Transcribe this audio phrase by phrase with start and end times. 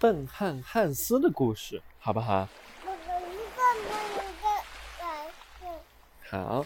[0.00, 2.48] 笨汉汉斯的故事，好不好？
[6.30, 6.64] 好，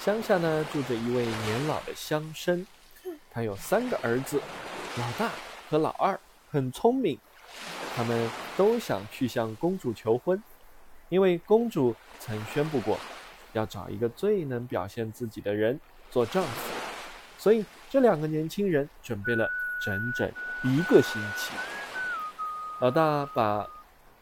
[0.00, 2.66] 乡下呢住着一位年老的乡绅，
[3.30, 4.42] 他有三个儿子，
[4.96, 5.30] 老大
[5.70, 6.18] 和老二
[6.50, 7.16] 很聪明，
[7.94, 10.42] 他们都想去向公主求婚，
[11.10, 12.98] 因为公主曾宣布过，
[13.52, 15.78] 要找一个最能表现自己的人
[16.10, 16.72] 做丈夫，
[17.38, 19.48] 所以这两个年轻人准备了
[19.84, 20.28] 整整
[20.64, 21.52] 一个星期。
[22.80, 23.66] 老大把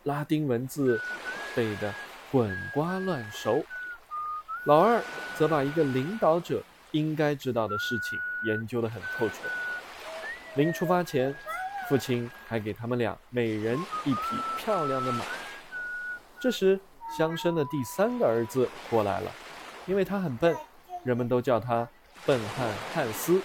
[0.04, 0.98] 拉丁文字
[1.54, 1.92] 背得
[2.32, 3.62] 滚瓜烂熟，
[4.64, 4.98] 老二
[5.34, 9.34] 则把一个领导者应该知道的事情研究得很透彻。
[10.54, 11.34] 临出发前，
[11.86, 15.22] 父亲还给他们俩每人一匹漂亮的马。
[16.40, 16.80] 这时，
[17.18, 19.30] 乡绅的第三个儿子过来了，
[19.84, 20.56] 因为他很笨，
[21.04, 21.86] 人们都叫他
[22.24, 23.42] 笨汉汉斯。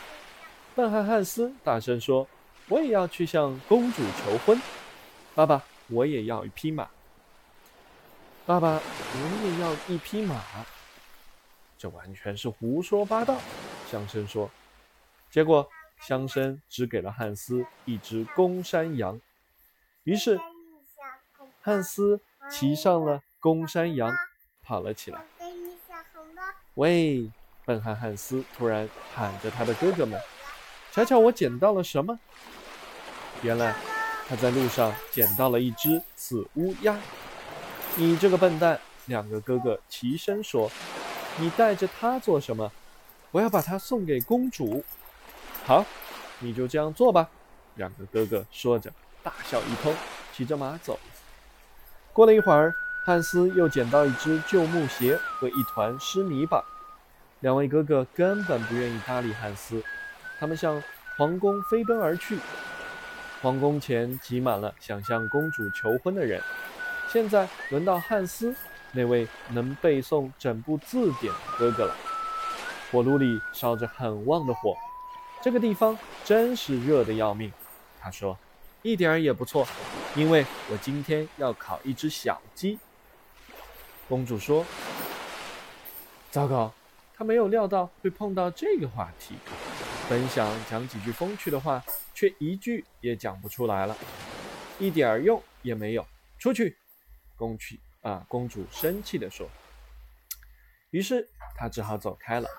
[0.74, 2.26] 笨汉汉斯大声说
[2.70, 4.58] ：“我也要去向公主求婚。”
[5.34, 6.90] 爸爸，我也要一匹马。
[8.46, 8.82] 爸爸，
[9.14, 10.42] 我也要一匹马。
[11.78, 13.40] 这完全是胡说八道，
[13.90, 14.52] 乡绅说。
[15.30, 15.70] 结果，
[16.02, 19.20] 乡绅只给了汉斯一只公山羊。
[20.04, 20.40] 于是，
[21.62, 22.20] 汉斯
[22.52, 24.14] 骑上了公山羊，
[24.62, 25.24] 跑了起来。
[26.74, 27.32] 喂，
[27.64, 30.20] 笨汉汉斯突然喊着他的哥哥们
[30.92, 32.20] ：“瞧瞧，我捡到了什么！”
[33.44, 33.91] 原来。
[34.32, 36.98] 他在路上捡到了一只死乌鸦。
[37.98, 38.80] 你这个笨蛋！
[39.08, 40.72] 两个哥哥齐声说
[41.36, 42.72] ：“你带着它做什么？
[43.32, 44.86] 我要把它送给公主。”
[45.68, 45.86] 好，
[46.40, 47.28] 你就这样做吧。
[47.76, 48.90] 两个哥哥说着，
[49.22, 49.94] 大笑一通，
[50.34, 50.98] 骑着马走。
[52.14, 52.74] 过了一会儿，
[53.06, 56.64] 汉斯又捡到一只旧木鞋和一团湿泥巴。
[57.42, 59.84] 两位哥哥根本不愿意搭理汉斯，
[60.40, 60.82] 他们向
[61.18, 62.40] 皇宫飞奔而去。
[63.42, 66.42] 皇宫前挤满了想向公主求婚的人。
[67.10, 68.56] 现在轮到汉斯
[68.92, 71.96] 那位能背诵整部字典的哥哥了。
[72.92, 74.76] 火炉里烧着很旺的火，
[75.42, 77.52] 这个地方真是热得要命。
[78.00, 78.38] 他说
[78.84, 79.66] ：“一点儿也不错，
[80.16, 82.78] 因为我今天要烤一只小鸡。”
[84.08, 84.66] 公主说
[86.30, 86.72] ：“糟糕，
[87.18, 89.36] 她没有料到会碰到这个话题。”
[90.12, 91.82] 本想讲几句风趣的话，
[92.14, 93.96] 却一句也讲不出来了，
[94.78, 96.06] 一点儿用也没有。
[96.38, 96.78] 出去，
[97.38, 98.26] 公去啊！
[98.28, 99.50] 公主生气地说。
[100.90, 102.50] 于是她只好走开了。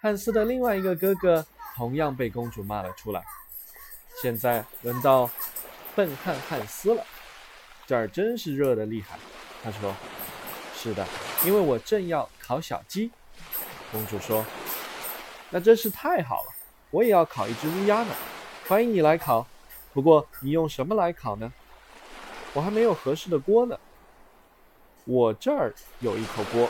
[0.00, 1.44] 汉斯的另外一个哥哥
[1.74, 3.24] 同样被公主骂了出来。
[4.22, 5.28] 现在轮到
[5.96, 7.04] 笨汉汉斯了，
[7.88, 9.18] 这儿真是热得厉害。
[9.64, 9.92] 他说
[10.78, 11.04] ：“是的，
[11.44, 13.10] 因为我正要烤小鸡。”
[13.90, 14.46] 公主说。
[15.50, 16.50] 那真是太好了，
[16.90, 18.14] 我也要烤一只乌鸦呢，
[18.66, 19.46] 欢迎你来烤。
[19.92, 21.52] 不过你用什么来烤呢？
[22.52, 23.76] 我还没有合适的锅呢。
[25.04, 26.68] 我这儿有一口锅。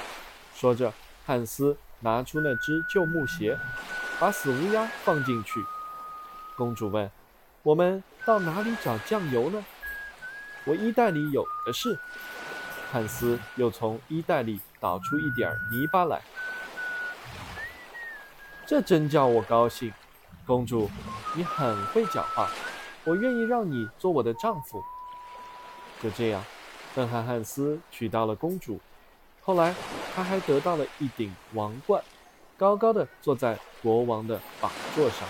[0.54, 0.92] 说着，
[1.26, 3.58] 汉斯拿出那只旧木鞋，
[4.20, 5.60] 把死乌鸦放进去。
[6.56, 7.10] 公主问
[7.62, 9.64] ：“我们到哪里找酱油呢？”
[10.64, 11.98] 我衣袋里有的是。
[12.90, 16.22] 汉斯又从衣袋里倒出一点泥巴来。
[18.68, 19.90] 这真叫我高兴，
[20.46, 20.90] 公主，
[21.34, 22.50] 你很会讲话，
[23.02, 24.84] 我愿意让你做我的丈夫。
[26.02, 26.44] 就这样，
[26.94, 28.78] 笨汉汉斯娶到了公主，
[29.40, 29.74] 后来
[30.14, 32.04] 他还得到了一顶王冠，
[32.58, 35.26] 高高的坐在国王的宝座上。